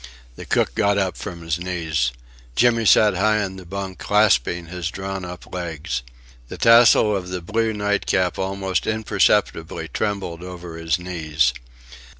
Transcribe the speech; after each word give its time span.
The 0.35 0.47
cook 0.47 0.73
got 0.73 0.97
up 0.97 1.15
from 1.15 1.43
his 1.43 1.59
knees. 1.59 2.11
Jimmy 2.55 2.85
sat 2.87 3.15
high 3.17 3.43
in 3.45 3.57
the 3.57 3.67
bunk, 3.67 3.99
clasping 3.99 4.65
his 4.65 4.89
drawn 4.89 5.23
up 5.23 5.53
legs. 5.53 6.01
The 6.47 6.57
tassel 6.57 7.15
of 7.15 7.29
the 7.29 7.39
blue 7.39 7.71
night 7.71 8.07
cap 8.07 8.39
almost 8.39 8.87
imperceptibly 8.87 9.89
trembled 9.89 10.41
over 10.41 10.75
his 10.75 10.97
knees. 10.97 11.53